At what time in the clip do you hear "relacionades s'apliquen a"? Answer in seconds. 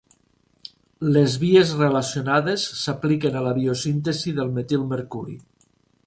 1.81-3.43